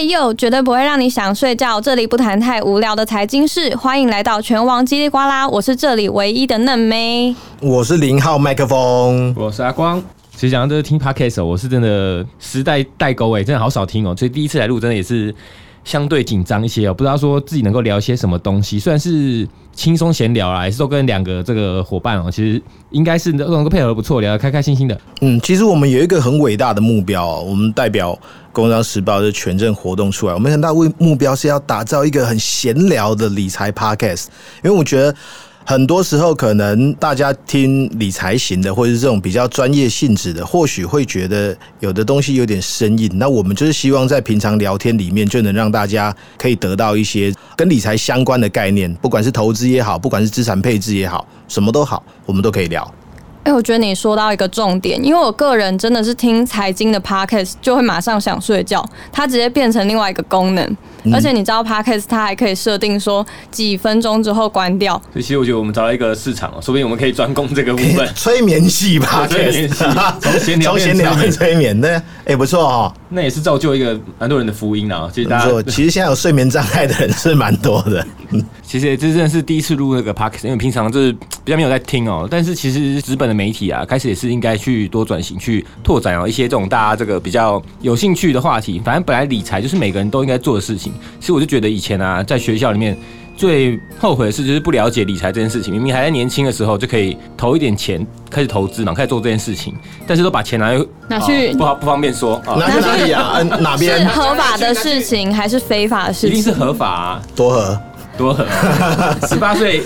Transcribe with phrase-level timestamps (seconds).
[0.00, 7.36] 嗨哟，绝对不会让你想睡觉，这里不谈太无聊的财经事，欢迎来到全王叽里呱啦，我是这里唯一的嫩妹。
[7.60, 10.02] 我是零号麦克风，我是阿光。
[10.34, 15.34] 其实讲到这个听 podcast，哦我是真的时代代沟哎，真的好少听哦，所以第一次来录，真的也是
[15.84, 18.78] 相对紧张一些哦，不知道说自己能够聊些什么东西。
[18.78, 25.00] 虽然是轻松闲聊啦，也是都跟两个这个伙伴哦，其实应该是能够配合不错，聊得开开心心的。
[25.20, 28.12] 嗯，其实我们有一个很伟大的目标哦，我们代表
[28.52, 34.26] 《工商时报》的全镇活动出来，我们很大目目标是要打造一个很闲聊的理财 podcast，
[34.62, 35.14] 因为我觉得。
[35.70, 43.08] 很多时候，可能大家听理财型的，或者是这种比较专业性质的，或许会觉得有的东西有点生硬。
[43.14, 52.92] 那我们就是希望在平常聊天里面，就能让大家可以得到一些跟理财相关的概念，不管是投资也好，不管是资产配置也好，什么都好，我们都可以聊。
[53.44, 60.76] 哎，我觉得你说到一个重点，因为我个人真的是听财经的 podcast 就会马上想睡觉，它直接变成另外一个功能。
[61.12, 65.00] 而且你知道 podcast 它还可以设定说几分钟之后关掉。
[65.12, 68.06] 所以其实我觉得我们找到一个市场哦，说不定我们可以专攻这个部分。
[68.14, 69.68] 催眠系 podcast，
[70.20, 75.10] 从闲聊从闲聊变催眠，那哎不错哦，那也是造就一个蛮多人的福音啊。
[75.12, 78.06] 其实大家 其实现在有睡眠障碍的人是蛮多的。
[78.62, 81.12] 其实这真的是第一次录那个 podcast，因为平常就是
[81.44, 82.28] 比较没有在听哦。
[82.30, 88.80] 但是其实纸本的媒体啊，开始也是应该去多转型，去拓展哦一些这种大家这个比较有兴趣的话题。
[88.84, 90.89] 反正本来理财就是每个人都应该做的事情。
[91.18, 92.96] 其实我就觉得以前啊，在学校里面
[93.36, 95.72] 最后悔的事就是不了解理财这件事情。
[95.72, 99.74] 明明还在年轻的时候就可以投一点钱开始投资嘛，开始做这件事情，
[100.06, 103.42] 但是都把钱拿去拿去不好不方便说拿去哪里啊？
[103.60, 106.30] 哪边是合法的事情还是非法的事情？
[106.30, 107.80] 一定是合法啊，多合
[108.18, 108.44] 多合，
[109.26, 109.82] 十八岁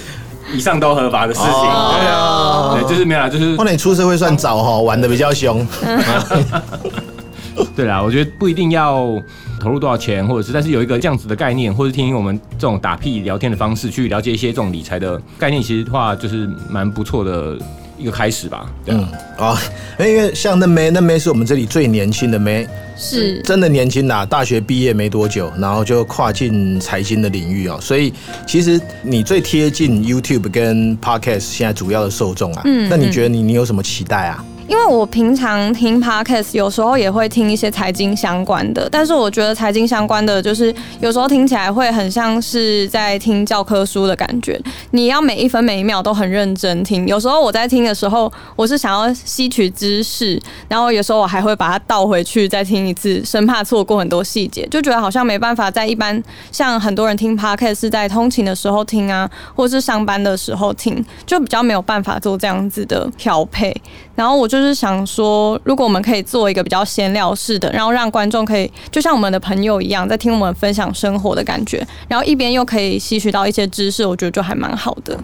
[0.52, 1.50] 以上都合法的事情。
[1.50, 5.64] 对啊，对，就是没有啦，就是后来你出社会算早哈，玩的比较凶。
[7.76, 9.20] 对啦，我觉得不一定要
[9.60, 17.58] 投入多少钱，或者是，但是有一个这样子的概念，或者听我们这种打屁聊天的方式去了解一些这种理财的概念，其实的话就是蛮不错的
[17.98, 18.66] 一个开始吧。
[18.86, 19.06] 嗯，
[19.38, 19.58] 啊，
[19.98, 22.66] 因为像那妹，那妹是我们这里最年轻的妹，
[22.96, 23.40] 是。
[23.42, 28.12] 真的年轻啦，大学毕业没多久，然后就跨进财经的领域哦，所以
[28.46, 34.44] 其实你最贴近 YouTube 跟 Podcast 现在主要的受众啊，嗯，那你觉得你你有什么期待啊？
[34.66, 44.58] 因为我平常听 podcast，有时候也会听一些财经相关的，但是我觉得财经相关的，就是有时候听起来会很像是在听教科书的感觉。
[44.92, 47.06] 你要每一分每一秒都很认真听。
[47.06, 56.20] 有时候我在听的时候，我是想要吸取知识，然后有时候我还会把它倒回去再听一次，生怕错过很多细节，就觉得好像没办法在一般
[56.50, 63.74] 像很多人听 podcast 是在通勤的时候听啊，或是上班的时候听，就比较没有办法做这样子的调配。
[64.16, 75.18] 然后我就是想说，如果我们可以做一个比较闲聊式的，然后让观众可以就像我们的朋友一样，在听我们分享生活的感觉，然后一边又可以吸取到一些知识，我觉得就还蛮好的。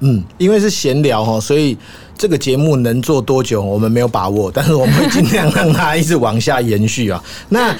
[0.00, 1.76] 嗯，因为是闲聊哈，所以
[2.18, 7.22] 这个节目能做多久，我们没有把握，但是我们会尽量让它一直往下延续啊。
[7.48, 7.74] 那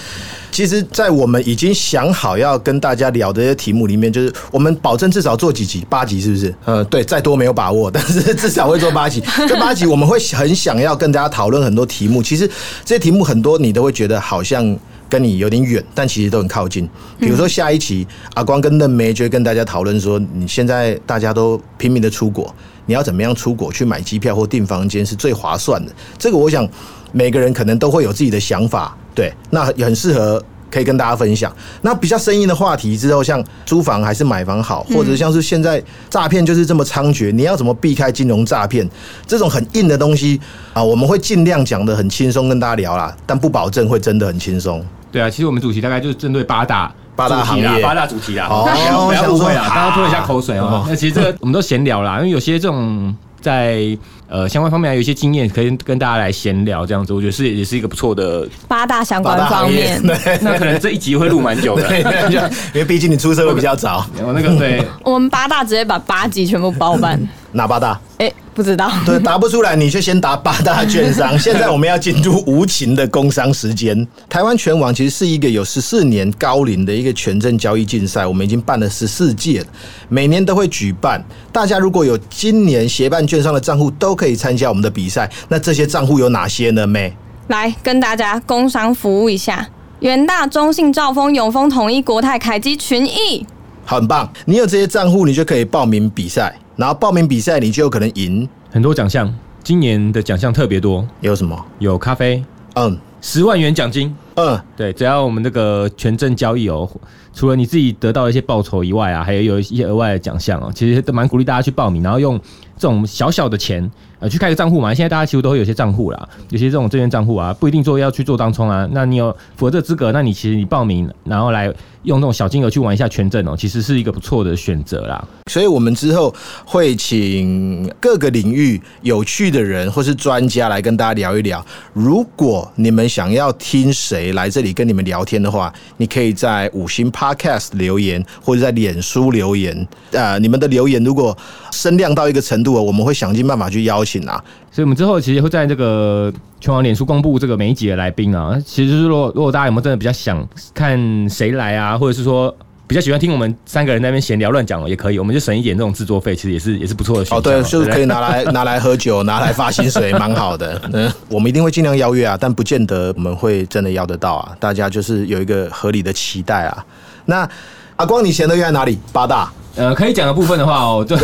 [0.50, 6.54] 其实，在我们已经想好要跟大家聊的这些题目里面，就是我们保证至少做几集，八集是不是？
[6.64, 9.22] 呃，对，再多没有把握，但是至少会做八集。
[9.46, 12.22] 这八集我们会很想要跟大家讨论很多题目。
[12.22, 12.48] 其实
[12.84, 14.76] 这些题目很多，你都会觉得好像
[15.08, 16.88] 跟你有点远，但其实都很靠近。
[17.18, 22.54] 比如说下一期阿光跟嫩梅就会跟大家讨论说，你现在大家都拼命的出国，
[22.86, 25.92] 你要怎么样出国去买机票或订房间是最划算的？
[26.18, 26.66] 这个我想
[27.12, 28.96] 每个人可能都会有自己的想法。
[29.16, 30.40] 对，那也很适合
[30.70, 31.50] 可以跟大家分享。
[31.80, 38.88] 那比较生硬的话题之后，像租房还是买房好，或者像是现在诈骗就是这么猖獗，你要怎么避开金融诈骗
[39.26, 40.38] 这种很硬的东西
[40.74, 40.84] 啊？
[40.84, 44.84] 我们会尽量讲的很轻松跟大家聊啦，但不保证会真的很轻松。
[45.10, 48.68] 对啊，其实我们主题大概就是针对八大八大行业、八大主题啦，哦
[49.08, 50.84] 不要误会啦，想说刚刚吐了一下口水哦。
[50.86, 53.96] 那其实这个我们都闲聊啦，因为有些这种在
[54.28, 58.44] 呃相关方面还有一一些经验，可以跟大家来闲聊这样子，我觉得是也是一个不错的。
[58.66, 61.88] 八大相关方面，对 那可能这一集会录蛮久的。
[62.74, 64.04] 因为毕竟你出社会比较早。
[64.24, 67.16] 我 那个对，我们八大直接把八集全部包办。
[67.52, 67.98] 哪八大？
[68.18, 68.90] 哎，不知道。
[69.06, 71.38] 对，答不出来你就先答八大券商。
[71.38, 74.06] 现在我们要进入无情的工商时间。
[74.28, 79.66] 台湾全网其实是一个有十四年高龄的一个权证交易竞赛，我们已经办了十四届了，
[80.08, 81.24] 每年都会举办。
[81.52, 85.30] 大家如果有今年协办券商的账户，都可以参加我们的比赛。
[85.48, 86.86] 那这些账户有哪些呢？
[86.86, 87.14] 妹？
[87.48, 89.68] 来跟大家工商服务一下，
[90.00, 93.46] 元大、中信、兆丰、永丰、统一、国泰、凯基、群益。
[93.84, 98.48] 很棒，你有这些账户，你就可以报名比赛，然后报名比赛，你就有可能赢。
[98.68, 99.32] 很多奖项，
[99.62, 101.56] 今年的奖项特别多，有什么？
[101.78, 106.90] 有咖啡嗯，十万元奖金，嗯，对，只要我们这个权证交易哦，
[107.36, 112.40] 除了你自己得到一些报酬以外啊，还有有一些额外的奖项哦，其实都蛮鼓励大家去报名，然后用
[112.78, 113.88] 这种小小的钱
[114.18, 114.94] 呃去开个账户嘛。
[114.94, 118.88] 现在大家其实都会有些账户啦，有些这种证券账户啊，不一定说要去做当冲啊。
[118.90, 121.70] 那你有符合这资格，那你其实你报名，然后来
[122.04, 125.22] 用这种小金额去玩一下权证哦，其实是一个不错的选择啦。
[125.50, 126.34] 所以我们之后
[126.64, 131.64] 会请各个领域有趣的人或是专家来跟大家聊一聊。
[131.92, 139.86] 如果你们想要听谁来这里跟你们聊天的话，你可以在五星 Podcast 留言，或者在脸书留言。
[140.12, 141.36] 呃，你们的留言如果
[141.72, 144.42] 声量到一个程度，我们会想尽办法去邀请啊。
[144.70, 148.56] 所以，我们之后其实会在这个全网脸书公布这个每一集的来宾啊。
[148.64, 152.54] 其实，就是如果如果大家有没有真的比较想看谁来啊，或者是说
[152.86, 157.36] 比较喜欢听我们三个人在那边闲聊乱讲，也可以，我们就省一点这种制作费，其实也是也是不错的选择。
[157.36, 160.80] 哦，对，就是可以拿来拿来喝酒，拿来发薪水，蛮好的。
[160.92, 164.56] 嗯，我们一定会尽量邀约啊，但不见得我们会真的邀得到啊。
[164.60, 166.84] 大家就是有一个合理的期待啊。
[167.26, 167.48] 那
[167.96, 168.98] 阿光，你闲的约在哪里？
[169.12, 169.50] 八大。
[169.76, 171.14] 呃，可以讲的部分的话哦，就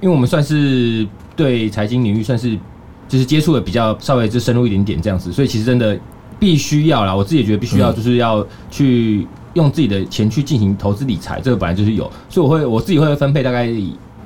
[0.00, 2.58] 因为我们算是对财经领域算是
[3.08, 5.98] 就是接触的比较稍微就深入一点点这样子，所以其实真的
[6.38, 13.66] 必须要啦，我自己也觉得必须要，就是要去用自己的钱去进行投资理财，这个本来就是有，所以我会我自己会分配大概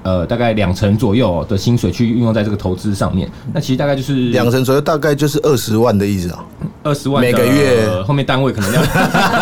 [0.06, 6.44] 呃大概两成左右的薪水去运用在这个投资上面，那其实大概就是两成左右，大概就是二十万的意思啊。
[6.85, 7.88] 二十万每个月。
[8.05, 8.81] 后面单位可能要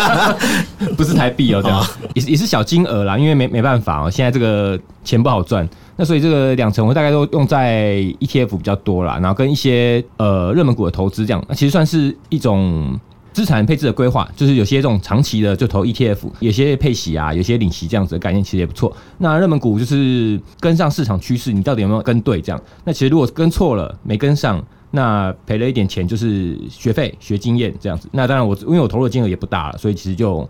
[0.96, 1.86] 不是台币哦，这样。
[2.14, 12.98] 也是也是小金额啦，因为没没办法哦，现在这个钱不好赚，那所以这个两成我大概都用在 ETF 比较多啦，然后跟一些呃热门股的投资这样，那其实算是一种。
[13.34, 18.96] 资产配置的规划，就是有些这种长期的就投 ETF，有些配息啊，有些领息这样子的概念，其实也不错。
[19.18, 22.40] 那热门股就是跟上市场趋势，你到底有没有跟对？
[22.40, 28.08] 这样，那其实如果跟错了，没跟上，那赔了一点钱，就是学费、学经验这样子。
[28.12, 30.48] 那当然我因为我投入的金额也不大了，所以其实就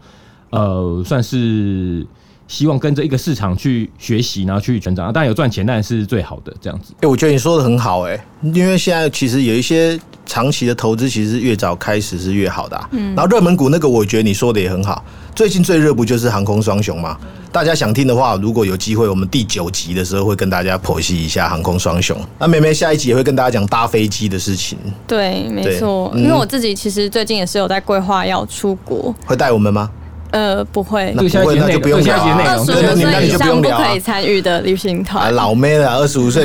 [0.51, 2.07] 呃算是
[2.47, 5.11] 希望跟着一个市场去学习，然后去成长。
[5.11, 6.93] 当然有赚钱，当然是最好的这样子。
[7.01, 9.99] 哎、我觉得你说的很好、哎，因为现在其实有一些
[10.35, 12.89] 长期的投资，其实越早开始是越好的、啊。
[12.91, 15.05] 嗯，然后热门股那个，我觉得你说的也很好。
[15.33, 17.17] 最近最热不就是航空双雄吗？
[17.53, 22.19] 大家想听的话，如果有机会，我们第九集的时候会跟大家剖析一下航空双雄。
[22.37, 24.77] 那妹妹下一集也会跟大家讲搭飞机的事情，
[25.07, 29.89] 对，没对错，嗯因为我自己其实最近也是有在规划要出国，会带我们吗？
[30.33, 35.33] 呃，不会那，下集不会那就不用聊啊内容二十五岁以你那你就不上不用聊啊可以参与的旅行啊，团。
[35.33, 36.45] 老妹了，二十五岁。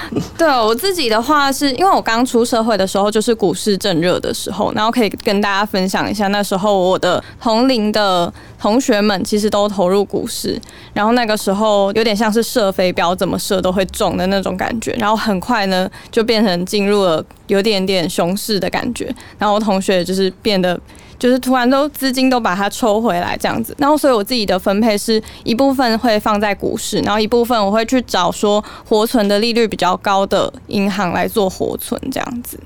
[0.38, 10.60] 对我自己的话是，因为我刚出社会的时候就是股市正热的时候，然后可以跟大家分享一下，那时候我的同龄的同学们其实都投入股市，
[10.92, 20.78] 然后那个时候有点像是射飞镖，怎么射都会中的那种感觉，然后很快呢就变成进入了有点点熊市的感觉，然后我同学就是变得。
[21.22, 32.58] 就是突然都资金都把它抽回来这样子，然后所以我自己的分配是一部分会放在股市，然后一部分我会去找说活存的利率比较高的银行来做活存这样子。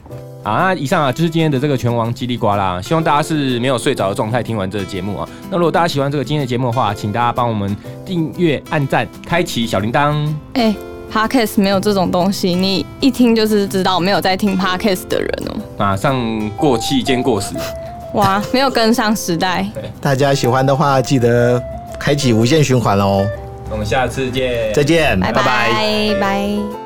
[0.42, 5.28] 好，那以上啊就是今天的这个拳王叽里呱啦，希望大家是没有睡着的状态听完这个节目啊。
[5.50, 7.76] 那如果大家喜欢这个今天的节目的话，请大家帮我们
[8.06, 10.26] 订阅、按赞、开启小铃铛。
[10.54, 10.75] 哎、
[11.12, 17.54] p o d c a s t 没有这种东西，你一听就是知道没有在听 podcast 的人哦、马上过气兼过时，
[18.12, 19.66] 哇，没有跟上时代。
[20.00, 21.62] 大家喜欢的话，记得
[21.98, 23.26] 开启无限循环哦。
[23.70, 26.86] 我们下次见，再见，拜拜拜。